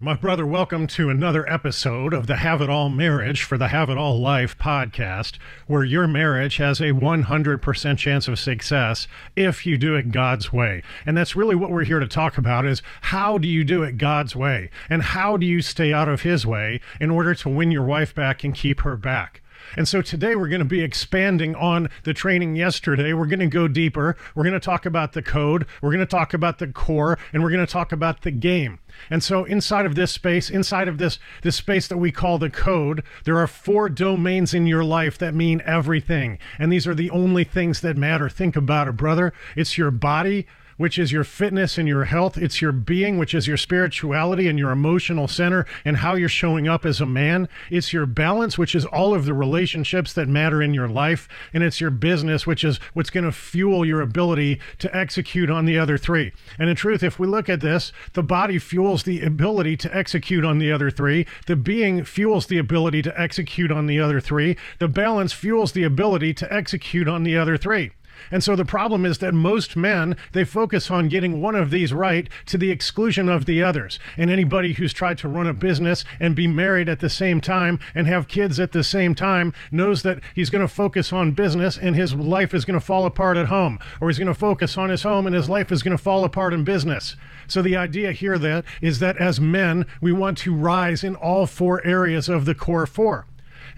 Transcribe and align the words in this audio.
My 0.00 0.14
brother, 0.14 0.46
welcome 0.46 0.86
to 0.86 1.10
another 1.10 1.44
episode 1.52 2.14
of 2.14 2.28
the 2.28 2.36
Have 2.36 2.62
It 2.62 2.70
All 2.70 2.88
Marriage 2.88 3.42
for 3.42 3.58
the 3.58 3.66
Have 3.66 3.90
It 3.90 3.98
All 3.98 4.20
Life 4.20 4.56
podcast, 4.56 5.38
where 5.66 5.82
your 5.82 6.06
marriage 6.06 6.58
has 6.58 6.80
a 6.80 6.92
100% 6.92 7.98
chance 7.98 8.28
of 8.28 8.38
success 8.38 9.08
if 9.34 9.66
you 9.66 9.76
do 9.76 9.96
it 9.96 10.12
God's 10.12 10.52
way. 10.52 10.84
And 11.04 11.16
that's 11.16 11.34
really 11.34 11.56
what 11.56 11.72
we're 11.72 11.82
here 11.82 11.98
to 11.98 12.06
talk 12.06 12.38
about 12.38 12.64
is 12.64 12.80
how 13.00 13.38
do 13.38 13.48
you 13.48 13.64
do 13.64 13.82
it 13.82 13.98
God's 13.98 14.36
way? 14.36 14.70
And 14.88 15.02
how 15.02 15.36
do 15.36 15.44
you 15.44 15.60
stay 15.60 15.92
out 15.92 16.08
of 16.08 16.22
his 16.22 16.46
way 16.46 16.80
in 17.00 17.10
order 17.10 17.34
to 17.34 17.48
win 17.48 17.72
your 17.72 17.84
wife 17.84 18.14
back 18.14 18.44
and 18.44 18.54
keep 18.54 18.82
her 18.82 18.96
back? 18.96 19.42
And 19.76 19.86
so 19.86 20.02
today 20.02 20.34
we're 20.34 20.48
going 20.48 20.60
to 20.60 20.64
be 20.64 20.82
expanding 20.82 21.54
on 21.54 21.88
the 22.04 22.14
training 22.14 22.56
yesterday. 22.56 23.12
We're 23.12 23.26
going 23.26 23.40
to 23.40 23.46
go 23.46 23.68
deeper. 23.68 24.16
We're 24.34 24.44
going 24.44 24.54
to 24.54 24.60
talk 24.60 24.86
about 24.86 25.12
the 25.12 25.22
code. 25.22 25.66
We're 25.82 25.90
going 25.92 26.00
to 26.00 26.06
talk 26.06 26.34
about 26.34 26.58
the 26.58 26.68
core 26.68 27.18
and 27.32 27.42
we're 27.42 27.50
going 27.50 27.64
to 27.64 27.72
talk 27.72 27.92
about 27.92 28.22
the 28.22 28.30
game. 28.30 28.78
And 29.10 29.22
so 29.22 29.44
inside 29.44 29.86
of 29.86 29.94
this 29.94 30.12
space, 30.12 30.50
inside 30.50 30.88
of 30.88 30.98
this 30.98 31.18
this 31.42 31.56
space 31.56 31.88
that 31.88 31.98
we 31.98 32.10
call 32.10 32.38
the 32.38 32.50
code, 32.50 33.02
there 33.24 33.38
are 33.38 33.46
four 33.46 33.88
domains 33.88 34.54
in 34.54 34.66
your 34.66 34.84
life 34.84 35.18
that 35.18 35.34
mean 35.34 35.62
everything. 35.64 36.38
And 36.58 36.72
these 36.72 36.86
are 36.86 36.94
the 36.94 37.10
only 37.10 37.44
things 37.44 37.80
that 37.80 37.96
matter. 37.96 38.28
Think 38.28 38.56
about 38.56 38.88
it, 38.88 38.96
brother. 38.96 39.32
It's 39.56 39.78
your 39.78 39.90
body, 39.90 40.46
which 40.78 40.98
is 40.98 41.12
your 41.12 41.24
fitness 41.24 41.76
and 41.76 41.86
your 41.86 42.04
health. 42.04 42.38
It's 42.38 42.62
your 42.62 42.72
being, 42.72 43.18
which 43.18 43.34
is 43.34 43.46
your 43.46 43.58
spirituality 43.58 44.48
and 44.48 44.58
your 44.58 44.70
emotional 44.70 45.28
center 45.28 45.66
and 45.84 45.98
how 45.98 46.14
you're 46.14 46.28
showing 46.28 46.66
up 46.66 46.86
as 46.86 47.00
a 47.00 47.06
man. 47.06 47.48
It's 47.70 47.92
your 47.92 48.06
balance, 48.06 48.56
which 48.56 48.74
is 48.74 48.86
all 48.86 49.14
of 49.14 49.26
the 49.26 49.34
relationships 49.34 50.14
that 50.14 50.28
matter 50.28 50.62
in 50.62 50.72
your 50.72 50.88
life. 50.88 51.28
And 51.52 51.62
it's 51.62 51.80
your 51.80 51.90
business, 51.90 52.46
which 52.46 52.64
is 52.64 52.80
what's 52.94 53.10
going 53.10 53.24
to 53.24 53.32
fuel 53.32 53.84
your 53.84 54.00
ability 54.00 54.60
to 54.78 54.96
execute 54.96 55.50
on 55.50 55.66
the 55.66 55.78
other 55.78 55.98
three. 55.98 56.32
And 56.58 56.70
in 56.70 56.76
truth, 56.76 57.02
if 57.02 57.18
we 57.18 57.26
look 57.26 57.48
at 57.48 57.60
this, 57.60 57.92
the 58.14 58.22
body 58.22 58.58
fuels 58.58 59.02
the 59.02 59.22
ability 59.22 59.76
to 59.78 59.94
execute 59.94 60.44
on 60.44 60.58
the 60.58 60.72
other 60.72 60.90
three. 60.90 61.26
The 61.46 61.56
being 61.56 62.04
fuels 62.04 62.46
the 62.46 62.58
ability 62.58 63.02
to 63.02 63.20
execute 63.20 63.70
on 63.70 63.86
the 63.86 64.00
other 64.00 64.20
three. 64.20 64.56
The 64.78 64.88
balance 64.88 65.32
fuels 65.32 65.72
the 65.72 65.84
ability 65.84 66.34
to 66.34 66.52
execute 66.52 67.08
on 67.08 67.24
the 67.24 67.36
other 67.36 67.56
three. 67.56 67.90
And 68.30 68.42
so 68.42 68.56
the 68.56 68.64
problem 68.64 69.04
is 69.04 69.18
that 69.18 69.34
most 69.34 69.76
men, 69.76 70.16
they 70.32 70.44
focus 70.44 70.90
on 70.90 71.08
getting 71.08 71.40
one 71.40 71.54
of 71.54 71.70
these 71.70 71.92
right 71.92 72.28
to 72.46 72.58
the 72.58 72.70
exclusion 72.70 73.28
of 73.28 73.46
the 73.46 73.62
others. 73.62 73.98
And 74.16 74.30
anybody 74.30 74.72
who's 74.72 74.92
tried 74.92 75.18
to 75.18 75.28
run 75.28 75.46
a 75.46 75.54
business 75.54 76.04
and 76.20 76.34
be 76.34 76.46
married 76.46 76.88
at 76.88 77.00
the 77.00 77.10
same 77.10 77.40
time 77.40 77.78
and 77.94 78.06
have 78.06 78.28
kids 78.28 78.58
at 78.60 78.72
the 78.72 78.84
same 78.84 79.14
time 79.14 79.52
knows 79.70 80.02
that 80.02 80.20
he's 80.34 80.50
going 80.50 80.66
to 80.66 80.72
focus 80.72 81.12
on 81.12 81.32
business 81.32 81.76
and 81.78 81.96
his 81.96 82.14
life 82.14 82.54
is 82.54 82.64
going 82.64 82.78
to 82.78 82.84
fall 82.84 83.06
apart 83.06 83.36
at 83.36 83.46
home, 83.46 83.78
or 84.00 84.08
he's 84.08 84.18
going 84.18 84.26
to 84.26 84.34
focus 84.34 84.76
on 84.76 84.90
his 84.90 85.02
home 85.02 85.26
and 85.26 85.34
his 85.34 85.48
life 85.48 85.72
is 85.72 85.82
going 85.82 85.96
to 85.96 86.02
fall 86.02 86.24
apart 86.24 86.52
in 86.52 86.64
business. 86.64 87.16
So 87.46 87.62
the 87.62 87.76
idea 87.76 88.12
here 88.12 88.38
that 88.38 88.64
is 88.80 88.98
that 88.98 89.16
as 89.16 89.40
men, 89.40 89.86
we 90.00 90.12
want 90.12 90.38
to 90.38 90.54
rise 90.54 91.02
in 91.02 91.14
all 91.14 91.46
four 91.46 91.84
areas 91.86 92.28
of 92.28 92.44
the 92.44 92.54
core 92.54 92.86
four. 92.86 93.26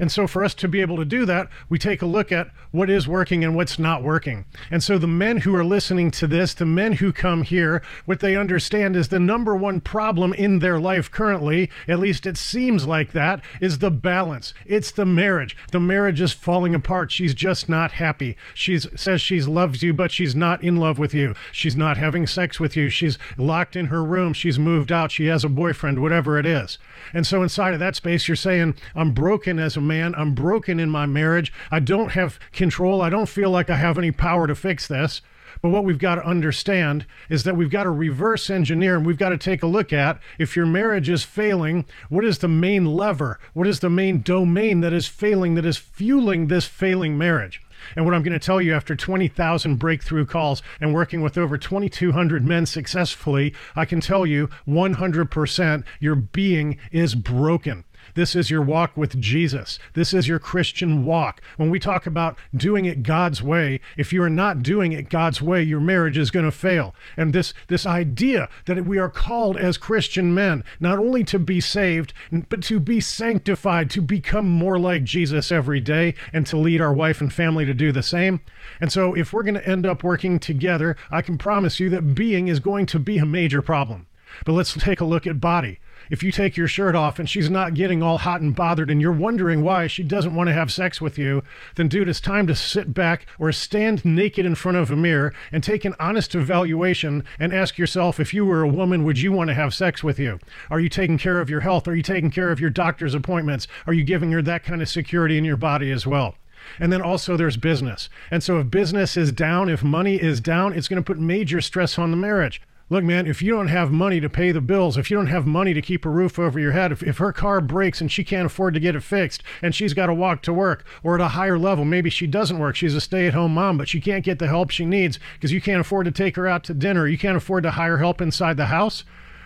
And 0.00 0.10
so, 0.10 0.26
for 0.26 0.42
us 0.42 0.54
to 0.54 0.66
be 0.66 0.80
able 0.80 0.96
to 0.96 1.04
do 1.04 1.26
that, 1.26 1.48
we 1.68 1.78
take 1.78 2.00
a 2.00 2.06
look 2.06 2.32
at 2.32 2.50
what 2.70 2.88
is 2.88 3.06
working 3.06 3.44
and 3.44 3.54
what's 3.54 3.78
not 3.78 4.02
working. 4.02 4.46
And 4.70 4.82
so, 4.82 4.96
the 4.96 5.06
men 5.06 5.38
who 5.38 5.54
are 5.54 5.64
listening 5.64 6.10
to 6.12 6.26
this, 6.26 6.54
the 6.54 6.64
men 6.64 6.94
who 6.94 7.12
come 7.12 7.42
here, 7.42 7.82
what 8.06 8.20
they 8.20 8.34
understand 8.34 8.96
is 8.96 9.08
the 9.08 9.20
number 9.20 9.54
one 9.54 9.82
problem 9.82 10.32
in 10.32 10.60
their 10.60 10.80
life 10.80 11.10
currently, 11.10 11.70
at 11.86 11.98
least 11.98 12.24
it 12.24 12.38
seems 12.38 12.86
like 12.86 13.12
that, 13.12 13.42
is 13.60 13.78
the 13.78 13.90
balance. 13.90 14.54
It's 14.64 14.90
the 14.90 15.04
marriage. 15.04 15.54
The 15.70 15.80
marriage 15.80 16.22
is 16.22 16.32
falling 16.32 16.74
apart. 16.74 17.12
She's 17.12 17.34
just 17.34 17.68
not 17.68 17.92
happy. 17.92 18.38
She 18.54 18.78
says 18.78 19.20
she 19.20 19.42
loves 19.42 19.82
you, 19.82 19.92
but 19.92 20.10
she's 20.10 20.34
not 20.34 20.64
in 20.64 20.78
love 20.78 20.98
with 20.98 21.12
you. 21.12 21.34
She's 21.52 21.76
not 21.76 21.98
having 21.98 22.26
sex 22.26 22.58
with 22.58 22.74
you. 22.74 22.88
She's 22.88 23.18
locked 23.36 23.76
in 23.76 23.86
her 23.86 24.02
room. 24.02 24.32
She's 24.32 24.58
moved 24.58 24.90
out. 24.90 25.12
She 25.12 25.26
has 25.26 25.44
a 25.44 25.50
boyfriend, 25.50 26.00
whatever 26.00 26.38
it 26.38 26.46
is. 26.46 26.78
And 27.12 27.26
so, 27.26 27.42
inside 27.42 27.74
of 27.74 27.80
that 27.80 27.96
space, 27.96 28.28
you're 28.28 28.36
saying, 28.36 28.76
I'm 28.94 29.12
broken 29.12 29.58
as 29.58 29.76
a 29.76 29.89
man. 29.90 30.14
I'm 30.16 30.34
broken 30.34 30.78
in 30.78 30.88
my 30.88 31.04
marriage. 31.04 31.52
I 31.68 31.80
don't 31.80 32.12
have 32.12 32.38
control. 32.52 33.02
I 33.02 33.10
don't 33.10 33.28
feel 33.28 33.50
like 33.50 33.68
I 33.68 33.76
have 33.76 33.98
any 33.98 34.12
power 34.12 34.46
to 34.46 34.54
fix 34.54 34.86
this. 34.86 35.20
But 35.62 35.70
what 35.70 35.84
we've 35.84 35.98
got 35.98 36.14
to 36.14 36.24
understand 36.24 37.06
is 37.28 37.42
that 37.42 37.56
we've 37.56 37.70
got 37.70 37.82
to 37.82 37.90
reverse 37.90 38.48
engineer 38.50 38.96
and 38.96 39.04
we've 39.04 39.18
got 39.18 39.30
to 39.30 39.36
take 39.36 39.64
a 39.64 39.66
look 39.66 39.92
at 39.92 40.20
if 40.38 40.54
your 40.54 40.64
marriage 40.64 41.08
is 41.08 41.24
failing, 41.24 41.86
what 42.08 42.24
is 42.24 42.38
the 42.38 42.48
main 42.48 42.86
lever? 42.86 43.40
What 43.52 43.66
is 43.66 43.80
the 43.80 43.90
main 43.90 44.22
domain 44.22 44.80
that 44.80 44.92
is 44.92 45.08
failing, 45.08 45.54
that 45.56 45.66
is 45.66 45.76
fueling 45.76 46.46
this 46.46 46.66
failing 46.66 47.18
marriage? 47.18 47.60
And 47.96 48.04
what 48.04 48.14
I'm 48.14 48.22
going 48.22 48.38
to 48.38 48.38
tell 48.38 48.60
you 48.60 48.74
after 48.74 48.94
20,000 48.94 49.76
breakthrough 49.76 50.26
calls 50.26 50.62
and 50.80 50.94
working 50.94 51.22
with 51.22 51.36
over 51.36 51.58
2,200 51.58 52.46
men 52.46 52.66
successfully, 52.66 53.54
I 53.74 53.84
can 53.84 54.00
tell 54.00 54.26
you 54.26 54.48
100% 54.68 55.84
your 55.98 56.14
being 56.14 56.78
is 56.92 57.14
broken. 57.14 57.84
This 58.14 58.34
is 58.34 58.50
your 58.50 58.62
walk 58.62 58.96
with 58.96 59.20
Jesus. 59.20 59.78
This 59.94 60.12
is 60.12 60.28
your 60.28 60.38
Christian 60.38 61.04
walk. 61.04 61.40
When 61.56 61.70
we 61.70 61.78
talk 61.78 62.06
about 62.06 62.36
doing 62.54 62.84
it 62.84 63.02
God's 63.02 63.42
way, 63.42 63.80
if 63.96 64.12
you 64.12 64.22
are 64.22 64.30
not 64.30 64.62
doing 64.62 64.92
it 64.92 65.08
God's 65.08 65.40
way, 65.40 65.62
your 65.62 65.80
marriage 65.80 66.18
is 66.18 66.30
going 66.30 66.44
to 66.44 66.52
fail. 66.52 66.94
And 67.16 67.32
this 67.32 67.54
this 67.68 67.86
idea 67.86 68.48
that 68.66 68.84
we 68.84 68.98
are 68.98 69.08
called 69.08 69.56
as 69.56 69.78
Christian 69.78 70.34
men 70.34 70.64
not 70.78 70.98
only 70.98 71.24
to 71.24 71.38
be 71.38 71.60
saved, 71.60 72.12
but 72.48 72.62
to 72.64 72.80
be 72.80 73.00
sanctified, 73.00 73.90
to 73.90 74.00
become 74.00 74.48
more 74.48 74.78
like 74.78 75.04
Jesus 75.04 75.52
every 75.52 75.80
day 75.80 76.14
and 76.32 76.46
to 76.46 76.56
lead 76.56 76.80
our 76.80 76.92
wife 76.92 77.20
and 77.20 77.32
family 77.32 77.64
to 77.64 77.74
do 77.74 77.92
the 77.92 78.02
same. 78.02 78.40
And 78.80 78.92
so 78.92 79.14
if 79.14 79.32
we're 79.32 79.42
going 79.42 79.54
to 79.54 79.68
end 79.68 79.86
up 79.86 80.02
working 80.02 80.38
together, 80.38 80.96
I 81.10 81.22
can 81.22 81.38
promise 81.38 81.80
you 81.80 81.90
that 81.90 82.14
being 82.14 82.48
is 82.48 82.60
going 82.60 82.86
to 82.86 82.98
be 82.98 83.18
a 83.18 83.26
major 83.26 83.62
problem. 83.62 84.06
But 84.44 84.52
let's 84.52 84.74
take 84.74 85.00
a 85.00 85.04
look 85.04 85.26
at 85.26 85.40
body 85.40 85.80
if 86.10 86.22
you 86.22 86.32
take 86.32 86.56
your 86.56 86.68
shirt 86.68 86.96
off 86.96 87.18
and 87.18 87.30
she's 87.30 87.48
not 87.48 87.74
getting 87.74 88.02
all 88.02 88.18
hot 88.18 88.40
and 88.40 88.54
bothered 88.54 88.90
and 88.90 89.00
you're 89.00 89.12
wondering 89.12 89.62
why 89.62 89.86
she 89.86 90.02
doesn't 90.02 90.34
want 90.34 90.48
to 90.48 90.52
have 90.52 90.72
sex 90.72 91.00
with 91.00 91.16
you, 91.16 91.42
then 91.76 91.88
dude, 91.88 92.08
it's 92.08 92.20
time 92.20 92.46
to 92.48 92.54
sit 92.54 92.92
back 92.92 93.26
or 93.38 93.52
stand 93.52 94.04
naked 94.04 94.44
in 94.44 94.54
front 94.54 94.76
of 94.76 94.90
a 94.90 94.96
mirror 94.96 95.32
and 95.52 95.62
take 95.62 95.84
an 95.84 95.94
honest 96.00 96.34
evaluation 96.34 97.24
and 97.38 97.54
ask 97.54 97.78
yourself 97.78 98.18
if 98.18 98.34
you 98.34 98.44
were 98.44 98.62
a 98.62 98.68
woman, 98.68 99.04
would 99.04 99.20
you 99.20 99.30
want 99.30 99.48
to 99.48 99.54
have 99.54 99.72
sex 99.72 100.02
with 100.02 100.18
you? 100.18 100.38
Are 100.68 100.80
you 100.80 100.88
taking 100.88 101.16
care 101.16 101.40
of 101.40 101.48
your 101.48 101.60
health? 101.60 101.86
Are 101.86 101.94
you 101.94 102.02
taking 102.02 102.30
care 102.30 102.50
of 102.50 102.60
your 102.60 102.70
doctor's 102.70 103.14
appointments? 103.14 103.68
Are 103.86 103.92
you 103.92 104.02
giving 104.02 104.32
her 104.32 104.42
that 104.42 104.64
kind 104.64 104.82
of 104.82 104.88
security 104.88 105.38
in 105.38 105.44
your 105.44 105.56
body 105.56 105.92
as 105.92 106.06
well? 106.06 106.34
And 106.78 106.92
then 106.92 107.02
also 107.02 107.36
there's 107.36 107.56
business. 107.56 108.08
And 108.30 108.42
so 108.42 108.58
if 108.58 108.70
business 108.70 109.16
is 109.16 109.32
down, 109.32 109.68
if 109.68 109.82
money 109.82 110.16
is 110.16 110.40
down, 110.40 110.72
it's 110.72 110.88
going 110.88 111.02
to 111.02 111.06
put 111.06 111.18
major 111.18 111.60
stress 111.60 111.98
on 111.98 112.10
the 112.10 112.16
marriage. 112.16 112.60
Look, 112.92 113.04
man, 113.04 113.28
if 113.28 113.40
you 113.40 113.52
don't 113.52 113.68
have 113.68 113.92
money 113.92 114.18
to 114.18 114.28
pay 114.28 114.50
the 114.50 114.60
bills, 114.60 114.96
if 114.96 115.12
you 115.12 115.16
don't 115.16 115.28
have 115.28 115.46
money 115.46 115.72
to 115.74 115.80
keep 115.80 116.04
a 116.04 116.10
roof 116.10 116.40
over 116.40 116.58
your 116.58 116.72
head, 116.72 116.90
if, 116.90 117.04
if 117.04 117.18
her 117.18 117.32
car 117.32 117.60
breaks 117.60 118.00
and 118.00 118.10
she 118.10 118.24
can't 118.24 118.46
afford 118.46 118.74
to 118.74 118.80
get 118.80 118.96
it 118.96 119.04
fixed 119.04 119.44
and 119.62 119.72
she's 119.72 119.94
got 119.94 120.06
to 120.06 120.14
walk 120.14 120.42
to 120.42 120.52
work, 120.52 120.84
or 121.04 121.14
at 121.14 121.20
a 121.20 121.28
higher 121.28 121.56
level, 121.56 121.84
maybe 121.84 122.10
she 122.10 122.26
doesn't 122.26 122.58
work, 122.58 122.74
she's 122.74 122.96
a 122.96 123.00
stay 123.00 123.28
at 123.28 123.34
home 123.34 123.54
mom, 123.54 123.78
but 123.78 123.88
she 123.88 124.00
can't 124.00 124.24
get 124.24 124.40
the 124.40 124.48
help 124.48 124.70
she 124.70 124.84
needs 124.84 125.20
because 125.34 125.52
you 125.52 125.60
can't 125.60 125.80
afford 125.80 126.06
to 126.06 126.10
take 126.10 126.34
her 126.34 126.48
out 126.48 126.64
to 126.64 126.74
dinner, 126.74 127.06
you 127.06 127.16
can't 127.16 127.36
afford 127.36 127.62
to 127.62 127.70
hire 127.70 127.98
help 127.98 128.20
inside 128.20 128.56
the 128.56 128.66
house, 128.66 129.04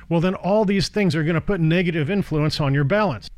well, 0.09 0.21
then 0.21 0.35
all 0.35 0.65
these 0.65 0.89
things 0.89 1.15
are 1.15 1.23
going 1.23 1.35
to 1.35 1.41
put 1.43 1.61
negative 1.61 2.09
influence 2.09 2.61
on 2.61 2.73
your 2.73 2.85
balance. 2.85 3.29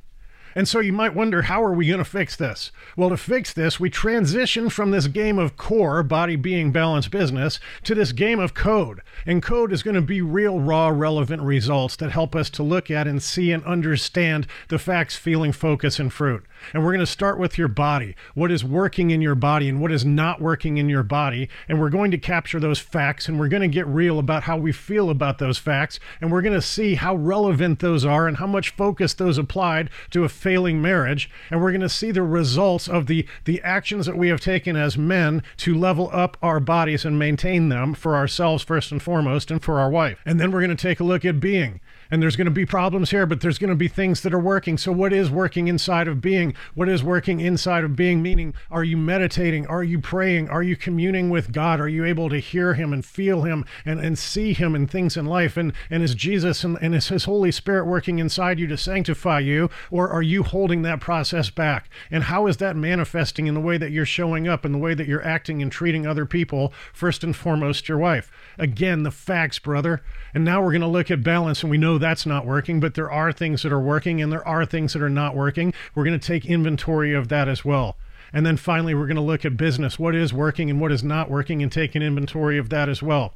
And 0.56 0.66
so 0.66 0.80
you 0.80 0.92
might 0.92 1.14
wonder, 1.14 1.42
how 1.42 1.62
are 1.62 1.74
we 1.74 1.86
going 1.86 1.98
to 1.98 2.04
fix 2.04 2.34
this? 2.34 2.72
Well, 2.96 3.10
to 3.10 3.18
fix 3.18 3.52
this, 3.52 3.78
we 3.78 3.90
transition 3.90 4.70
from 4.70 4.90
this 4.90 5.06
game 5.06 5.38
of 5.38 5.58
core, 5.58 6.02
body 6.02 6.34
being 6.34 6.72
balance 6.72 7.08
business, 7.08 7.60
to 7.84 7.94
this 7.94 8.12
game 8.12 8.40
of 8.40 8.54
code. 8.54 9.02
And 9.26 9.42
code 9.42 9.70
is 9.70 9.82
going 9.82 9.96
to 9.96 10.00
be 10.00 10.22
real, 10.22 10.58
raw, 10.58 10.88
relevant 10.88 11.42
results 11.42 11.94
that 11.96 12.10
help 12.10 12.34
us 12.34 12.48
to 12.50 12.62
look 12.62 12.90
at 12.90 13.06
and 13.06 13.22
see 13.22 13.52
and 13.52 13.62
understand 13.64 14.46
the 14.68 14.78
facts, 14.78 15.14
feeling, 15.14 15.52
focus, 15.52 15.98
and 15.98 16.10
fruit. 16.10 16.46
And 16.72 16.82
we're 16.82 16.92
going 16.92 17.00
to 17.00 17.06
start 17.06 17.38
with 17.38 17.58
your 17.58 17.68
body. 17.68 18.16
What 18.34 18.50
is 18.50 18.64
working 18.64 19.10
in 19.10 19.20
your 19.20 19.34
body 19.34 19.68
and 19.68 19.80
what 19.80 19.92
is 19.92 20.04
not 20.04 20.40
working 20.40 20.78
in 20.78 20.88
your 20.88 21.02
body. 21.02 21.48
And 21.68 21.78
we're 21.78 21.90
going 21.90 22.10
to 22.12 22.18
capture 22.18 22.58
those 22.58 22.78
facts 22.78 23.28
and 23.28 23.38
we're 23.38 23.48
going 23.48 23.62
to 23.62 23.68
get 23.68 23.86
real 23.86 24.18
about 24.18 24.44
how 24.44 24.56
we 24.56 24.72
feel 24.72 25.10
about 25.10 25.38
those 25.38 25.58
facts. 25.58 26.00
And 26.20 26.32
we're 26.32 26.42
going 26.42 26.54
to 26.54 26.62
see 26.62 26.94
how 26.94 27.14
relevant 27.14 27.80
those 27.80 28.04
are 28.04 28.26
and 28.26 28.38
how 28.38 28.46
much 28.46 28.70
focus 28.70 29.14
those 29.14 29.38
applied 29.38 29.90
to 30.10 30.24
a 30.24 30.28
failing 30.46 30.80
marriage. 30.80 31.28
And 31.50 31.60
we're 31.60 31.72
going 31.72 31.80
to 31.80 31.88
see 31.88 32.12
the 32.12 32.22
results 32.22 32.86
of 32.86 33.06
the, 33.08 33.26
the 33.46 33.60
actions 33.62 34.06
that 34.06 34.16
we 34.16 34.28
have 34.28 34.40
taken 34.40 34.76
as 34.76 34.96
men 34.96 35.42
to 35.56 35.76
level 35.76 36.08
up 36.12 36.36
our 36.40 36.60
bodies 36.60 37.04
and 37.04 37.18
maintain 37.18 37.68
them 37.68 37.94
for 37.94 38.14
ourselves 38.14 38.62
first 38.62 38.92
and 38.92 39.02
foremost 39.02 39.50
and 39.50 39.60
for 39.60 39.80
our 39.80 39.90
wife. 39.90 40.20
And 40.24 40.38
then 40.38 40.52
we're 40.52 40.60
going 40.60 40.76
to 40.76 40.80
take 40.80 41.00
a 41.00 41.04
look 41.04 41.24
at 41.24 41.40
being 41.40 41.80
and 42.10 42.22
there's 42.22 42.36
going 42.36 42.46
to 42.46 42.50
be 42.50 42.66
problems 42.66 43.10
here, 43.10 43.26
but 43.26 43.40
there's 43.40 43.58
going 43.58 43.70
to 43.70 43.76
be 43.76 43.88
things 43.88 44.20
that 44.22 44.32
are 44.32 44.38
working. 44.38 44.78
So, 44.78 44.92
what 44.92 45.12
is 45.12 45.30
working 45.30 45.68
inside 45.68 46.08
of 46.08 46.20
being? 46.20 46.54
What 46.74 46.88
is 46.88 47.02
working 47.02 47.40
inside 47.40 47.84
of 47.84 47.96
being? 47.96 48.22
Meaning, 48.22 48.54
are 48.70 48.84
you 48.84 48.96
meditating? 48.96 49.66
Are 49.66 49.82
you 49.82 49.98
praying? 49.98 50.48
Are 50.48 50.62
you 50.62 50.76
communing 50.76 51.30
with 51.30 51.52
God? 51.52 51.80
Are 51.80 51.88
you 51.88 52.04
able 52.04 52.28
to 52.28 52.38
hear 52.38 52.74
Him 52.74 52.92
and 52.92 53.04
feel 53.04 53.42
Him 53.42 53.64
and, 53.84 54.00
and 54.00 54.18
see 54.18 54.52
Him 54.52 54.74
in 54.74 54.86
things 54.86 55.16
in 55.16 55.26
life? 55.26 55.56
And, 55.56 55.72
and 55.90 56.02
is 56.02 56.14
Jesus 56.14 56.64
and, 56.64 56.78
and 56.80 56.94
is 56.94 57.08
His 57.08 57.24
Holy 57.24 57.52
Spirit 57.52 57.86
working 57.86 58.18
inside 58.18 58.58
you 58.58 58.66
to 58.68 58.76
sanctify 58.76 59.40
you? 59.40 59.70
Or 59.90 60.08
are 60.08 60.22
you 60.22 60.35
holding 60.42 60.82
that 60.82 61.00
process 61.00 61.50
back? 61.50 61.88
And 62.10 62.24
how 62.24 62.46
is 62.46 62.56
that 62.58 62.76
manifesting 62.76 63.46
in 63.46 63.54
the 63.54 63.60
way 63.60 63.78
that 63.78 63.90
you're 63.90 64.06
showing 64.06 64.48
up, 64.48 64.64
in 64.64 64.72
the 64.72 64.78
way 64.78 64.94
that 64.94 65.06
you're 65.06 65.24
acting 65.24 65.62
and 65.62 65.70
treating 65.70 66.06
other 66.06 66.26
people, 66.26 66.72
first 66.92 67.22
and 67.22 67.34
foremost, 67.34 67.88
your 67.88 67.98
wife? 67.98 68.30
Again, 68.58 69.02
the 69.02 69.10
facts, 69.10 69.58
brother. 69.58 70.02
And 70.34 70.44
now 70.44 70.62
we're 70.62 70.72
going 70.72 70.80
to 70.80 70.86
look 70.86 71.10
at 71.10 71.22
balance, 71.22 71.62
and 71.62 71.70
we 71.70 71.78
know 71.78 71.98
that's 71.98 72.26
not 72.26 72.46
working, 72.46 72.80
but 72.80 72.94
there 72.94 73.10
are 73.10 73.32
things 73.32 73.62
that 73.62 73.72
are 73.72 73.80
working 73.80 74.20
and 74.20 74.32
there 74.32 74.46
are 74.46 74.66
things 74.66 74.92
that 74.92 75.02
are 75.02 75.10
not 75.10 75.36
working. 75.36 75.72
We're 75.94 76.04
going 76.04 76.18
to 76.18 76.26
take 76.26 76.46
inventory 76.46 77.14
of 77.14 77.28
that 77.28 77.48
as 77.48 77.64
well. 77.64 77.96
And 78.32 78.44
then 78.44 78.56
finally, 78.56 78.94
we're 78.94 79.06
going 79.06 79.16
to 79.16 79.22
look 79.22 79.44
at 79.44 79.56
business 79.56 79.98
what 79.98 80.14
is 80.14 80.32
working 80.32 80.68
and 80.68 80.80
what 80.80 80.92
is 80.92 81.04
not 81.04 81.30
working 81.30 81.62
and 81.62 81.70
take 81.70 81.94
an 81.94 82.02
inventory 82.02 82.58
of 82.58 82.68
that 82.70 82.88
as 82.88 83.02
well. 83.02 83.34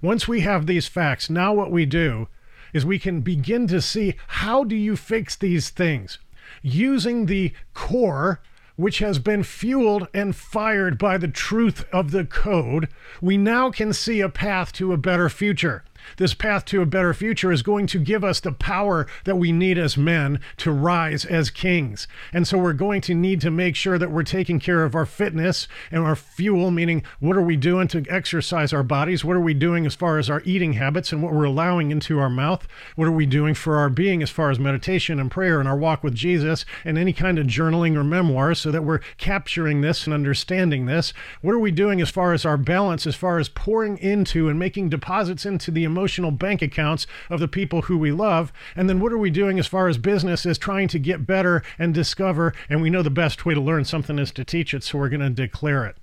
Once 0.00 0.26
we 0.26 0.40
have 0.40 0.66
these 0.66 0.88
facts, 0.88 1.30
now 1.30 1.54
what 1.54 1.70
we 1.70 1.86
do 1.86 2.28
is 2.72 2.84
we 2.84 2.98
can 2.98 3.20
begin 3.20 3.66
to 3.68 3.80
see 3.80 4.14
how 4.26 4.64
do 4.64 4.74
you 4.74 4.96
fix 4.96 5.36
these 5.36 5.70
things 5.70 6.18
using 6.62 7.26
the 7.26 7.52
core 7.74 8.40
which 8.76 8.98
has 8.98 9.18
been 9.18 9.42
fueled 9.42 10.08
and 10.14 10.34
fired 10.34 10.98
by 10.98 11.18
the 11.18 11.28
truth 11.28 11.84
of 11.92 12.10
the 12.10 12.24
code, 12.24 12.88
we 13.20 13.36
now 13.36 13.70
can 13.70 13.92
see 13.92 14.20
a 14.20 14.28
path 14.28 14.72
to 14.72 14.92
a 14.92 14.96
better 14.96 15.28
future. 15.28 15.84
This 16.16 16.34
path 16.34 16.64
to 16.66 16.82
a 16.82 16.86
better 16.86 17.14
future 17.14 17.52
is 17.52 17.62
going 17.62 17.86
to 17.88 17.98
give 17.98 18.24
us 18.24 18.40
the 18.40 18.52
power 18.52 19.06
that 19.24 19.36
we 19.36 19.52
need 19.52 19.78
as 19.78 19.96
men 19.96 20.40
to 20.58 20.70
rise 20.70 21.24
as 21.24 21.50
kings. 21.50 22.06
And 22.32 22.46
so 22.46 22.58
we're 22.58 22.72
going 22.72 23.00
to 23.02 23.14
need 23.14 23.40
to 23.42 23.50
make 23.50 23.76
sure 23.76 23.98
that 23.98 24.10
we're 24.10 24.22
taking 24.22 24.60
care 24.60 24.84
of 24.84 24.94
our 24.94 25.06
fitness 25.06 25.68
and 25.90 26.02
our 26.02 26.16
fuel, 26.16 26.70
meaning 26.70 27.02
what 27.20 27.36
are 27.36 27.42
we 27.42 27.56
doing 27.56 27.88
to 27.88 28.04
exercise 28.08 28.72
our 28.72 28.82
bodies? 28.82 29.24
What 29.24 29.36
are 29.36 29.40
we 29.40 29.54
doing 29.54 29.86
as 29.86 29.94
far 29.94 30.18
as 30.18 30.28
our 30.28 30.42
eating 30.44 30.74
habits 30.74 31.12
and 31.12 31.22
what 31.22 31.32
we're 31.32 31.44
allowing 31.44 31.90
into 31.90 32.18
our 32.18 32.30
mouth? 32.30 32.66
What 32.96 33.08
are 33.08 33.12
we 33.12 33.26
doing 33.26 33.54
for 33.54 33.76
our 33.76 33.90
being 33.90 34.22
as 34.22 34.30
far 34.30 34.50
as 34.50 34.58
meditation 34.58 35.18
and 35.20 35.30
prayer 35.30 35.60
and 35.60 35.68
our 35.68 35.76
walk 35.76 36.02
with 36.02 36.14
Jesus 36.14 36.64
and 36.84 36.98
any 36.98 37.12
kind 37.12 37.38
of 37.38 37.46
journaling 37.46 37.96
or 37.96 38.04
memoirs 38.04 38.60
so 38.60 38.70
that 38.70 38.84
we're 38.84 39.00
capturing 39.18 39.80
this 39.80 40.06
and 40.06 40.14
understanding 40.14 40.86
this? 40.86 41.12
What 41.40 41.54
are 41.54 41.58
we 41.58 41.70
doing 41.70 42.00
as 42.00 42.10
far 42.10 42.32
as 42.32 42.44
our 42.44 42.56
balance, 42.56 43.06
as 43.06 43.16
far 43.16 43.38
as 43.38 43.48
pouring 43.48 43.98
into 43.98 44.48
and 44.48 44.58
making 44.58 44.88
deposits 44.88 45.46
into 45.46 45.70
the 45.70 45.84
emotional 45.92 46.30
bank 46.30 46.62
accounts 46.62 47.06
of 47.28 47.40
the 47.40 47.48
people 47.48 47.82
who 47.82 47.98
we 47.98 48.12
love. 48.12 48.52
And 48.74 48.88
then 48.88 49.00
what 49.00 49.12
are 49.12 49.18
we 49.18 49.30
doing 49.30 49.58
as 49.58 49.66
far 49.66 49.88
as 49.88 49.98
business 49.98 50.46
is 50.46 50.58
trying 50.58 50.88
to 50.88 50.98
get 50.98 51.26
better 51.26 51.62
and 51.78 51.92
discover. 51.92 52.54
And 52.68 52.80
we 52.80 52.90
know 52.90 53.02
the 53.02 53.10
best 53.10 53.44
way 53.44 53.54
to 53.54 53.60
learn 53.60 53.84
something 53.84 54.18
is 54.18 54.32
to 54.32 54.44
teach 54.44 54.72
it. 54.74 54.82
So 54.82 54.98
we're 54.98 55.08
going 55.08 55.20
to 55.20 55.30
declare 55.30 55.84
it. 55.84 55.96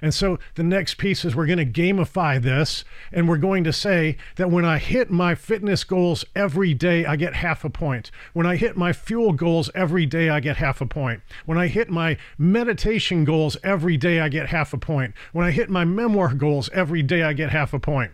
And 0.00 0.14
so 0.14 0.38
the 0.54 0.62
next 0.62 0.98
piece 0.98 1.24
is 1.24 1.34
we're 1.34 1.46
going 1.46 1.58
to 1.58 1.66
gamify 1.66 2.40
this 2.40 2.84
and 3.12 3.28
we're 3.28 3.36
going 3.38 3.64
to 3.64 3.72
say 3.72 4.16
that 4.36 4.50
when 4.50 4.64
I 4.64 4.78
hit 4.78 5.10
my 5.10 5.34
fitness 5.34 5.84
goals 5.84 6.24
every 6.34 6.74
day, 6.74 7.04
I 7.04 7.16
get 7.16 7.34
half 7.34 7.64
a 7.64 7.70
point. 7.70 8.10
When 8.32 8.46
I 8.46 8.56
hit 8.56 8.76
my 8.76 8.92
fuel 8.92 9.32
goals 9.32 9.70
every 9.74 10.06
day, 10.06 10.28
I 10.28 10.40
get 10.40 10.56
half 10.56 10.80
a 10.80 10.86
point. 10.86 11.22
When 11.46 11.58
I 11.58 11.66
hit 11.66 11.90
my 11.90 12.16
meditation 12.36 13.24
goals 13.24 13.56
every 13.62 13.96
day, 13.96 14.20
I 14.20 14.28
get 14.28 14.48
half 14.48 14.72
a 14.72 14.78
point. 14.78 15.14
When 15.32 15.46
I 15.46 15.50
hit 15.50 15.70
my 15.70 15.84
memoir 15.84 16.34
goals 16.34 16.68
every 16.72 17.02
day, 17.02 17.22
I 17.22 17.32
get 17.32 17.50
half 17.50 17.72
a 17.72 17.80
point. 17.80 18.12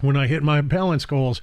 When 0.00 0.16
I 0.16 0.26
hit 0.26 0.42
my 0.42 0.60
balance 0.60 1.04
goals, 1.04 1.40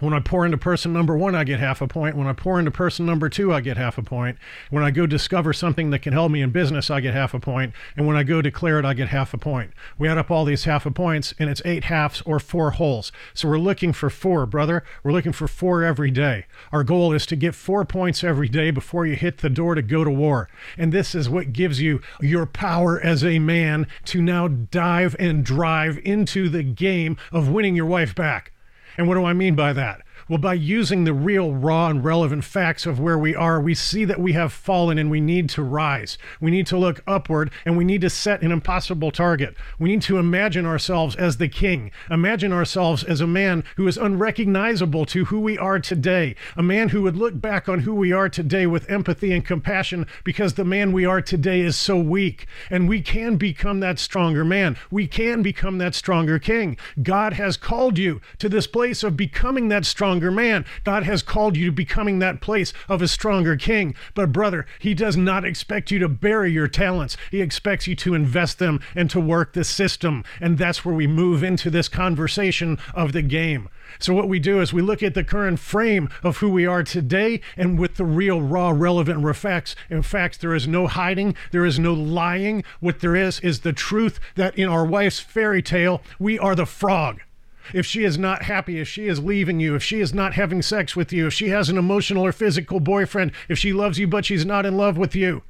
when 0.00 0.14
I 0.14 0.18
pour 0.18 0.44
into 0.44 0.58
person 0.58 0.92
number 0.92 1.16
one, 1.16 1.36
I 1.36 1.44
get 1.44 1.60
half 1.60 1.80
a 1.80 1.86
point. 1.86 2.16
When 2.16 2.26
I 2.26 2.32
pour 2.32 2.58
into 2.58 2.72
person 2.72 3.06
number 3.06 3.28
two, 3.28 3.52
I 3.52 3.60
get 3.60 3.76
half 3.76 3.98
a 3.98 4.02
point. 4.02 4.36
When 4.68 4.82
I 4.82 4.90
go 4.90 5.06
discover 5.06 5.52
something 5.52 5.90
that 5.90 6.00
can 6.00 6.12
help 6.12 6.32
me 6.32 6.42
in 6.42 6.50
business, 6.50 6.90
I 6.90 7.00
get 7.00 7.14
half 7.14 7.34
a 7.34 7.38
point. 7.38 7.72
And 7.96 8.04
when 8.04 8.16
I 8.16 8.24
go 8.24 8.42
declare 8.42 8.80
it, 8.80 8.84
I 8.84 8.94
get 8.94 9.10
half 9.10 9.32
a 9.32 9.38
point. 9.38 9.70
We 9.98 10.08
add 10.08 10.18
up 10.18 10.28
all 10.28 10.44
these 10.44 10.64
half 10.64 10.86
a 10.86 10.90
points, 10.90 11.34
and 11.38 11.48
it's 11.48 11.62
eight 11.64 11.84
halves 11.84 12.20
or 12.22 12.40
four 12.40 12.72
wholes. 12.72 13.12
So 13.32 13.48
we're 13.48 13.58
looking 13.58 13.92
for 13.92 14.10
four, 14.10 14.44
brother. 14.44 14.82
We're 15.04 15.12
looking 15.12 15.30
for 15.30 15.46
four 15.46 15.84
every 15.84 16.10
day. 16.10 16.46
Our 16.72 16.82
goal 16.82 17.12
is 17.12 17.24
to 17.26 17.36
get 17.36 17.54
four 17.54 17.84
points 17.84 18.24
every 18.24 18.48
day 18.48 18.72
before 18.72 19.06
you 19.06 19.14
hit 19.14 19.38
the 19.38 19.50
door 19.50 19.76
to 19.76 19.82
go 19.82 20.02
to 20.02 20.10
war. 20.10 20.48
And 20.76 20.90
this 20.90 21.14
is 21.14 21.28
what 21.28 21.52
gives 21.52 21.80
you 21.80 22.00
your 22.20 22.46
power 22.46 23.00
as 23.00 23.22
a 23.22 23.38
man 23.38 23.86
to 24.06 24.20
now 24.20 24.48
dive 24.48 25.14
and 25.20 25.44
drive 25.44 26.00
into 26.02 26.48
the 26.48 26.64
game 26.64 27.16
of 27.30 27.48
winning 27.48 27.76
your 27.76 27.86
wife 27.86 28.16
back. 28.16 28.52
And 28.96 29.08
what 29.08 29.14
do 29.14 29.24
I 29.24 29.32
mean 29.32 29.54
by 29.54 29.72
that? 29.72 30.02
Well, 30.32 30.38
by 30.38 30.54
using 30.54 31.04
the 31.04 31.12
real, 31.12 31.52
raw, 31.52 31.88
and 31.88 32.02
relevant 32.02 32.42
facts 32.44 32.86
of 32.86 32.98
where 32.98 33.18
we 33.18 33.36
are, 33.36 33.60
we 33.60 33.74
see 33.74 34.06
that 34.06 34.18
we 34.18 34.32
have 34.32 34.50
fallen 34.50 34.96
and 34.96 35.10
we 35.10 35.20
need 35.20 35.50
to 35.50 35.62
rise. 35.62 36.16
We 36.40 36.50
need 36.50 36.66
to 36.68 36.78
look 36.78 37.02
upward 37.06 37.50
and 37.66 37.76
we 37.76 37.84
need 37.84 38.00
to 38.00 38.08
set 38.08 38.40
an 38.40 38.50
impossible 38.50 39.10
target. 39.10 39.54
We 39.78 39.90
need 39.90 40.00
to 40.04 40.16
imagine 40.16 40.64
ourselves 40.64 41.14
as 41.16 41.36
the 41.36 41.48
king. 41.48 41.90
Imagine 42.10 42.50
ourselves 42.50 43.04
as 43.04 43.20
a 43.20 43.26
man 43.26 43.62
who 43.76 43.86
is 43.86 43.98
unrecognizable 43.98 45.04
to 45.04 45.26
who 45.26 45.38
we 45.38 45.58
are 45.58 45.78
today. 45.78 46.34
A 46.56 46.62
man 46.62 46.88
who 46.88 47.02
would 47.02 47.18
look 47.18 47.38
back 47.38 47.68
on 47.68 47.80
who 47.80 47.94
we 47.94 48.10
are 48.10 48.30
today 48.30 48.66
with 48.66 48.90
empathy 48.90 49.32
and 49.32 49.44
compassion 49.44 50.06
because 50.24 50.54
the 50.54 50.64
man 50.64 50.92
we 50.92 51.04
are 51.04 51.20
today 51.20 51.60
is 51.60 51.76
so 51.76 51.98
weak. 51.98 52.46
And 52.70 52.88
we 52.88 53.02
can 53.02 53.36
become 53.36 53.80
that 53.80 53.98
stronger 53.98 54.46
man. 54.46 54.78
We 54.90 55.06
can 55.06 55.42
become 55.42 55.76
that 55.76 55.94
stronger 55.94 56.38
king. 56.38 56.78
God 57.02 57.34
has 57.34 57.58
called 57.58 57.98
you 57.98 58.22
to 58.38 58.48
this 58.48 58.66
place 58.66 59.02
of 59.02 59.14
becoming 59.14 59.68
that 59.68 59.84
stronger 59.84 60.21
stronger 60.22 60.40
man. 60.40 60.64
God 60.84 61.02
has 61.02 61.20
called 61.20 61.56
you 61.56 61.66
to 61.66 61.72
becoming 61.72 62.20
that 62.20 62.40
place 62.40 62.72
of 62.88 63.02
a 63.02 63.08
stronger 63.08 63.56
king. 63.56 63.96
But, 64.14 64.30
brother, 64.30 64.66
He 64.78 64.94
does 64.94 65.16
not 65.16 65.44
expect 65.44 65.90
you 65.90 65.98
to 65.98 66.08
bury 66.08 66.52
your 66.52 66.68
talents. 66.68 67.16
He 67.32 67.40
expects 67.40 67.88
you 67.88 67.96
to 67.96 68.14
invest 68.14 68.60
them 68.60 68.78
and 68.94 69.10
to 69.10 69.18
work 69.18 69.52
the 69.52 69.64
system. 69.64 70.22
And 70.40 70.58
that's 70.58 70.84
where 70.84 70.94
we 70.94 71.08
move 71.08 71.42
into 71.42 71.70
this 71.70 71.88
conversation 71.88 72.78
of 72.94 73.12
the 73.12 73.22
game. 73.22 73.68
So, 73.98 74.14
what 74.14 74.28
we 74.28 74.38
do 74.38 74.60
is 74.60 74.72
we 74.72 74.80
look 74.80 75.02
at 75.02 75.14
the 75.14 75.24
current 75.24 75.58
frame 75.58 76.08
of 76.22 76.36
who 76.36 76.50
we 76.50 76.66
are 76.66 76.84
today 76.84 77.40
and 77.56 77.76
with 77.76 77.96
the 77.96 78.04
real, 78.04 78.40
raw, 78.40 78.70
relevant 78.70 79.22
facts. 79.34 79.74
In 79.90 80.02
fact, 80.02 80.40
there 80.40 80.54
is 80.54 80.68
no 80.68 80.86
hiding, 80.86 81.34
there 81.50 81.66
is 81.66 81.80
no 81.80 81.92
lying. 81.92 82.62
What 82.78 83.00
there 83.00 83.16
is 83.16 83.40
is 83.40 83.60
the 83.60 83.72
truth 83.72 84.20
that 84.36 84.56
in 84.56 84.68
our 84.68 84.84
wife's 84.84 85.18
fairy 85.18 85.62
tale, 85.62 86.00
we 86.20 86.38
are 86.38 86.54
the 86.54 86.64
frog 86.64 87.22
if 87.72 87.86
she 87.86 88.04
is 88.04 88.18
not 88.18 88.42
happy, 88.42 88.80
if 88.80 88.88
she 88.88 89.06
is 89.06 89.22
leaving 89.22 89.60
you, 89.60 89.74
if 89.74 89.82
she 89.82 90.00
is 90.00 90.12
not 90.12 90.34
having 90.34 90.62
sex 90.62 90.96
with 90.96 91.12
you, 91.12 91.28
if 91.28 91.32
she 91.32 91.48
has 91.48 91.68
an 91.68 91.78
emotional 91.78 92.24
or 92.24 92.32
physical 92.32 92.80
boyfriend, 92.80 93.32
if 93.48 93.58
she 93.58 93.72
loves 93.72 93.98
you 93.98 94.06
but 94.06 94.24
she's 94.24 94.44
not 94.44 94.66
in 94.66 94.76
love 94.76 94.96
with 94.96 95.14
you, 95.14 95.42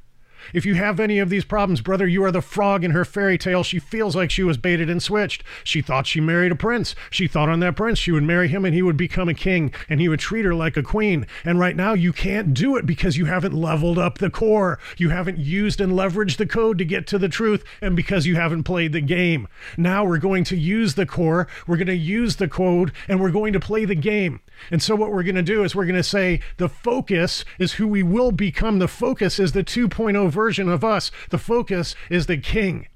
if 0.52 0.66
you 0.66 0.74
have 0.74 1.00
any 1.00 1.18
of 1.18 1.30
these 1.30 1.44
problems, 1.44 1.80
brother, 1.80 2.06
you 2.06 2.24
are 2.24 2.32
the 2.32 2.42
frog 2.42 2.84
in 2.84 2.90
her 2.92 3.04
fairy 3.04 3.38
tale. 3.38 3.62
She 3.62 3.78
feels 3.78 4.16
like 4.16 4.30
she 4.30 4.42
was 4.42 4.56
baited 4.56 4.90
and 4.90 5.02
switched. 5.02 5.42
She 5.64 5.82
thought 5.82 6.06
she 6.06 6.20
married 6.20 6.52
a 6.52 6.56
prince. 6.56 6.94
She 7.10 7.26
thought 7.26 7.48
on 7.48 7.60
that 7.60 7.76
prince 7.76 7.98
she 7.98 8.12
would 8.12 8.22
marry 8.22 8.48
him 8.48 8.64
and 8.64 8.74
he 8.74 8.82
would 8.82 8.96
become 8.96 9.28
a 9.28 9.34
king 9.34 9.72
and 9.88 10.00
he 10.00 10.08
would 10.08 10.20
treat 10.20 10.44
her 10.44 10.54
like 10.54 10.76
a 10.76 10.82
queen. 10.82 11.26
And 11.44 11.58
right 11.58 11.76
now 11.76 11.92
you 11.92 12.12
can't 12.12 12.54
do 12.54 12.76
it 12.76 12.86
because 12.86 13.16
you 13.16 13.26
haven't 13.26 13.54
leveled 13.54 13.98
up 13.98 14.18
the 14.18 14.30
core. 14.30 14.78
You 14.96 15.10
haven't 15.10 15.38
used 15.38 15.80
and 15.80 15.92
leveraged 15.92 16.36
the 16.36 16.46
code 16.46 16.78
to 16.78 16.84
get 16.84 17.06
to 17.08 17.18
the 17.18 17.28
truth 17.28 17.64
and 17.80 17.96
because 17.96 18.26
you 18.26 18.36
haven't 18.36 18.64
played 18.64 18.92
the 18.92 19.00
game. 19.00 19.48
Now 19.76 20.04
we're 20.04 20.18
going 20.18 20.44
to 20.44 20.56
use 20.56 20.94
the 20.94 21.06
core, 21.06 21.48
we're 21.66 21.76
going 21.76 21.86
to 21.86 21.94
use 21.94 22.36
the 22.36 22.48
code, 22.48 22.92
and 23.08 23.20
we're 23.20 23.30
going 23.30 23.52
to 23.52 23.60
play 23.60 23.84
the 23.84 23.94
game. 23.94 24.40
And 24.70 24.82
so 24.82 24.94
what 24.94 25.10
we're 25.10 25.22
going 25.22 25.34
to 25.34 25.42
do 25.42 25.64
is 25.64 25.74
we're 25.74 25.86
going 25.86 25.96
to 25.96 26.02
say 26.02 26.40
the 26.56 26.68
focus 26.68 27.44
is 27.58 27.74
who 27.74 27.88
we 27.88 28.02
will 28.02 28.32
become. 28.32 28.78
The 28.78 28.88
focus 28.88 29.38
is 29.38 29.52
the 29.52 29.64
2.0 29.64 30.31
version 30.32 30.69
of 30.69 30.82
us. 30.82 31.10
The 31.31 31.39
focus 31.39 31.94
is 32.10 32.27
the 32.27 32.39
king 32.39 32.89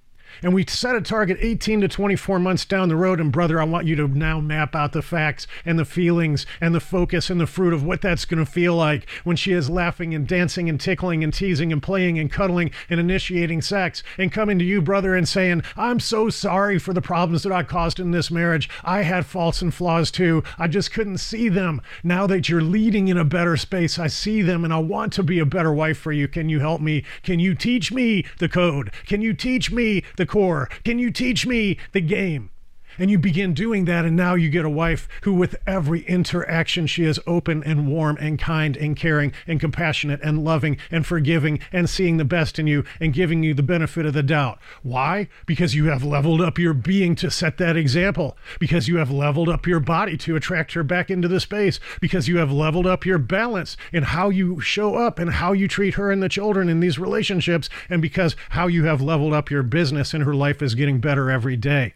and 0.43 0.55
we 0.55 0.65
set 0.67 0.97
a 0.97 1.01
target 1.01 1.39
18 1.41 1.81
to 1.83 1.89
24 1.89 2.39
months 2.39 2.65
down 2.65 2.89
the 2.89 2.97
road. 2.97 3.21
And 3.21 3.33
brother, 3.33 3.61
I 3.61 3.65
want 3.65 3.87
you 3.87 3.97
to 3.97 4.09
now 4.09 4.41
map 4.41 4.75
out 4.75 4.93
the 4.93 5.03
facts 5.03 5.47
and 5.65 5.79
the 5.79 5.85
feelings 5.85 6.47
and 6.61 6.75
the 6.75 6.81
focus 6.81 7.31
and 7.31 7.41
the 7.41 7.47
fruit 7.47 7.73
of 7.73 7.85
what 7.85 8.03
that's 8.03 8.25
going 8.25 8.45
to 8.45 8.51
feel 8.51 8.75
like 8.75 9.09
when 9.25 9.37
she 9.37 9.53
is 9.53 9.71
laughing 9.71 10.15
and 10.15 10.27
dancing 10.27 10.69
and 10.69 10.81
tickling 10.81 11.23
and 11.23 11.33
teasing 11.33 11.73
and 11.73 11.83
playing 11.83 12.19
and 12.19 12.31
cuddling 12.31 12.71
and 12.89 13.01
initiating 13.01 13.63
sex 13.63 14.03
and 14.19 14.33
coming 14.33 14.59
to 14.59 14.65
you, 14.65 14.83
brother, 14.83 15.15
and 15.15 15.29
saying, 15.29 15.63
I'm 15.77 16.01
so 16.01 16.31
sorry 16.31 16.79
for 16.79 16.93
the 16.93 17.03
problems 17.03 17.43
that 17.43 17.53
I 17.53 17.63
caused 17.63 18.01
in 18.01 18.11
this 18.11 18.31
marriage. 18.31 18.69
I 18.85 19.03
had 19.03 19.27
faults 19.27 19.63
and 19.63 19.73
flaws 19.73 20.11
too. 20.11 20.43
I 20.59 20.69
just 20.69 20.93
couldn't 20.93 21.19
see 21.19 21.49
them. 21.49 21.81
Now 22.03 22.27
that 22.27 22.49
you're 22.49 22.63
leading 22.63 23.09
in 23.09 23.19
a 23.19 23.25
better 23.25 23.57
space, 23.57 23.99
I 23.99 24.07
see 24.07 24.43
them 24.43 24.65
and 24.65 24.73
I 24.73 24.79
want 24.79 25.13
to 25.15 25.23
be 25.23 25.39
a 25.39 25.47
better 25.47 25.73
wife 25.73 25.99
for 25.99 26.13
you. 26.13 26.29
Can 26.29 26.49
you 26.49 26.61
help 26.61 26.81
me? 26.81 27.05
Can 27.23 27.39
you 27.39 27.55
teach 27.55 27.93
me 27.93 28.25
the 28.39 28.49
code? 28.49 28.93
Can 29.07 29.23
you 29.23 29.33
teach 29.33 29.71
me 29.71 30.03
the 30.27 30.33
core? 30.33 30.69
Can 30.85 30.99
you 30.99 31.11
teach 31.11 31.47
me 31.47 31.79
the 31.93 32.01
game? 32.01 32.51
And 32.99 33.11
you 33.11 33.19
begin 33.19 33.55
doing 33.55 33.85
that, 33.85 34.05
and 34.05 34.17
now 34.17 34.35
you 34.35 34.49
get 34.49 34.65
a 34.65 34.71
wife 34.71 35.09
who, 35.23 35.35
with 35.35 35.57
every 35.67 36.03
interaction, 36.03 36.87
she 36.87 37.05
is 37.05 37.21
open 37.27 37.63
and 37.65 37.89
warm 37.89 38.17
and 38.19 38.39
kind 38.39 38.77
and 38.77 38.97
caring 38.97 39.33
and 39.47 39.61
compassionate 39.61 40.21
and 40.23 40.45
loving 40.45 40.79
and 40.91 41.07
forgiving 41.07 41.61
and 41.73 41.91
seeing 41.91 42.17
the 42.17 42.25
best 42.25 42.59
in 42.59 42.67
you 42.67 42.85
and 43.01 43.13
giving 43.13 43.43
you 43.43 43.55
the 43.55 43.63
benefit 43.63 44.07
of 44.07 44.15
the 44.15 44.23
doubt. 44.23 44.59
Why? 44.83 45.29
Because 45.45 45.75
you 45.75 45.87
have 45.87 46.05
leveled 46.05 46.41
up 46.41 46.59
your 46.59 46.75
being 46.75 47.15
to 47.17 47.31
set 47.31 47.59
that 47.59 47.77
example. 47.77 48.37
Because 48.59 48.89
you 48.89 48.97
have 48.97 49.11
leveled 49.11 49.49
up 49.49 49.67
your 49.67 49.81
body 49.81 50.17
to 50.19 50.37
attract 50.37 50.73
her 50.73 50.83
back 50.83 51.11
into 51.11 51.29
the 51.29 51.41
space. 51.41 51.79
Because 52.01 52.29
you 52.29 52.39
have 52.39 52.53
leveled 52.53 52.87
up 52.87 53.05
your 53.05 53.19
balance 53.19 53.77
in 53.93 54.05
how 54.05 54.31
you 54.31 54.61
show 54.61 54.95
up 54.95 55.19
and 55.19 55.33
how 55.33 55.53
you 55.53 55.69
treat 55.69 55.95
her 55.95 56.11
and 56.11 56.23
the 56.23 56.29
children 56.29 56.69
in 56.69 56.81
these 56.81 56.99
relationships. 56.99 57.69
And 57.89 58.01
because 58.01 58.37
how 58.51 58.67
you 58.67 58.85
have 58.85 59.01
leveled 59.01 59.33
up 59.33 59.51
your 59.51 59.63
business 59.63 60.15
and 60.15 60.25
her 60.25 60.35
life 60.35 60.63
is 60.63 60.75
getting 60.75 61.01
better 61.01 61.31
every 61.31 61.57
day. 61.57 61.95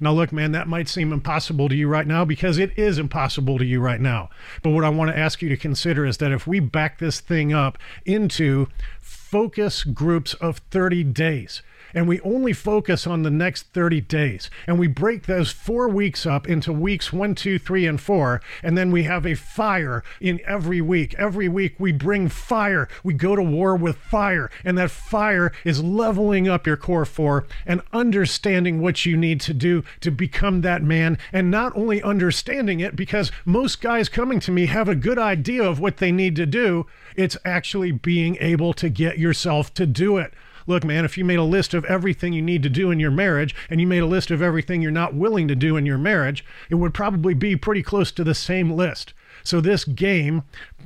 Now, 0.00 0.12
look, 0.12 0.32
man, 0.32 0.52
that 0.52 0.68
might 0.68 0.88
seem 0.88 1.12
impossible 1.12 1.68
to 1.68 1.74
you 1.74 1.88
right 1.88 2.06
now 2.06 2.24
because 2.24 2.58
it 2.58 2.76
is 2.78 2.98
impossible 2.98 3.58
to 3.58 3.64
you 3.64 3.80
right 3.80 4.00
now. 4.00 4.30
But 4.62 4.70
what 4.70 4.84
I 4.84 4.88
want 4.88 5.10
to 5.10 5.18
ask 5.18 5.42
you 5.42 5.48
to 5.48 5.56
consider 5.56 6.04
is 6.04 6.18
that 6.18 6.32
if 6.32 6.46
we 6.46 6.60
back 6.60 6.98
this 6.98 7.20
thing 7.20 7.52
up 7.52 7.78
into 8.04 8.68
focus 9.00 9.84
groups 9.84 10.34
of 10.34 10.58
30 10.70 11.04
days, 11.04 11.62
and 11.96 12.06
we 12.06 12.20
only 12.20 12.52
focus 12.52 13.06
on 13.06 13.22
the 13.22 13.30
next 13.30 13.72
30 13.72 14.02
days. 14.02 14.50
And 14.66 14.78
we 14.78 14.86
break 14.86 15.24
those 15.24 15.50
four 15.50 15.88
weeks 15.88 16.26
up 16.26 16.46
into 16.46 16.70
weeks 16.70 17.10
one, 17.10 17.34
two, 17.34 17.58
three, 17.58 17.86
and 17.86 17.98
four. 17.98 18.42
And 18.62 18.76
then 18.76 18.90
we 18.92 19.04
have 19.04 19.24
a 19.24 19.34
fire 19.34 20.04
in 20.20 20.38
every 20.44 20.82
week. 20.82 21.14
Every 21.14 21.48
week 21.48 21.76
we 21.78 21.92
bring 21.92 22.28
fire. 22.28 22.86
We 23.02 23.14
go 23.14 23.34
to 23.34 23.42
war 23.42 23.74
with 23.74 23.96
fire. 23.96 24.50
And 24.62 24.76
that 24.76 24.90
fire 24.90 25.52
is 25.64 25.82
leveling 25.82 26.46
up 26.46 26.66
your 26.66 26.76
core 26.76 27.06
four 27.06 27.46
and 27.64 27.80
understanding 27.94 28.82
what 28.82 29.06
you 29.06 29.16
need 29.16 29.40
to 29.40 29.54
do 29.54 29.82
to 30.00 30.10
become 30.10 30.60
that 30.60 30.82
man. 30.82 31.16
And 31.32 31.50
not 31.50 31.74
only 31.74 32.02
understanding 32.02 32.80
it, 32.80 32.94
because 32.94 33.32
most 33.46 33.80
guys 33.80 34.10
coming 34.10 34.38
to 34.40 34.52
me 34.52 34.66
have 34.66 34.90
a 34.90 34.94
good 34.94 35.18
idea 35.18 35.64
of 35.64 35.80
what 35.80 35.96
they 35.96 36.12
need 36.12 36.36
to 36.36 36.44
do, 36.44 36.86
it's 37.16 37.38
actually 37.42 37.90
being 37.90 38.36
able 38.38 38.74
to 38.74 38.90
get 38.90 39.18
yourself 39.18 39.72
to 39.72 39.86
do 39.86 40.18
it. 40.18 40.34
Look, 40.66 40.84
man, 40.84 41.04
if 41.04 41.16
you 41.16 41.24
made 41.24 41.38
a 41.38 41.44
list 41.44 41.74
of 41.74 41.84
everything 41.84 42.32
you 42.32 42.42
need 42.42 42.62
to 42.64 42.68
do 42.68 42.90
in 42.90 42.98
your 42.98 43.10
marriage 43.10 43.54
and 43.70 43.80
you 43.80 43.86
made 43.86 44.02
a 44.02 44.06
list 44.06 44.30
of 44.30 44.42
everything 44.42 44.82
you're 44.82 44.90
not 44.90 45.14
willing 45.14 45.46
to 45.48 45.54
do 45.54 45.76
in 45.76 45.86
your 45.86 45.98
marriage, 45.98 46.44
it 46.68 46.74
would 46.74 46.92
probably 46.92 47.34
be 47.34 47.54
pretty 47.54 47.82
close 47.82 48.10
to 48.12 48.24
the 48.24 48.34
same 48.34 48.72
list. 48.72 49.14
So, 49.46 49.60
this 49.60 49.84
game, 49.84 50.42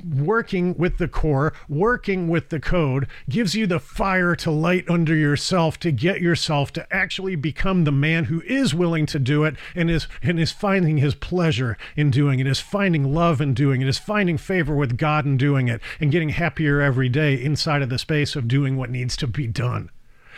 working 0.07 0.75
with 0.77 0.99
the 0.99 1.07
core, 1.07 1.53
working 1.67 2.27
with 2.27 2.49
the 2.49 2.59
code, 2.59 3.07
gives 3.27 3.55
you 3.55 3.65
the 3.65 3.79
fire 3.79 4.35
to 4.35 4.51
light 4.51 4.87
under 4.87 5.15
yourself 5.15 5.79
to 5.79 5.91
get 5.91 6.21
yourself 6.21 6.71
to 6.73 6.93
actually 6.93 7.35
become 7.35 7.83
the 7.83 7.91
man 7.91 8.25
who 8.25 8.41
is 8.41 8.75
willing 8.75 9.07
to 9.07 9.17
do 9.17 9.43
it 9.43 9.55
and 9.73 9.89
is 9.89 10.07
and 10.21 10.39
is 10.39 10.51
finding 10.51 10.97
his 10.97 11.15
pleasure 11.15 11.75
in 11.95 12.11
doing 12.11 12.39
it, 12.39 12.45
is 12.45 12.59
finding 12.59 13.13
love 13.13 13.41
in 13.41 13.55
doing 13.55 13.81
it, 13.81 13.87
is 13.87 13.97
finding 13.97 14.37
favor 14.37 14.75
with 14.75 14.95
God 14.95 15.25
in 15.25 15.37
doing 15.37 15.67
it, 15.67 15.81
and 15.99 16.11
getting 16.11 16.29
happier 16.29 16.81
every 16.81 17.09
day 17.09 17.33
inside 17.33 17.81
of 17.81 17.89
the 17.89 17.97
space 17.97 18.35
of 18.35 18.47
doing 18.47 18.77
what 18.77 18.91
needs 18.91 19.17
to 19.17 19.27
be 19.27 19.47
done. 19.47 19.89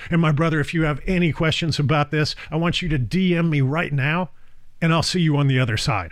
And 0.10 0.22
my 0.22 0.32
brother, 0.32 0.62
if 0.62 0.74
you 0.74 0.84
have 0.84 1.02
any 1.06 1.34
questions 1.34 1.78
about 1.78 2.12
this, 2.12 2.36
I 2.50 2.56
want 2.56 2.82
you 2.82 2.88
to 2.90 3.00
DM 3.00 3.50
me 3.50 3.60
right 3.60 3.92
now, 3.92 4.30
and 4.82 4.94
I'll 4.94 5.04
see 5.04 5.22
you 5.22 5.36
on 5.36 5.48
the 5.48 5.60
other 5.60 5.78
side. 5.78 6.12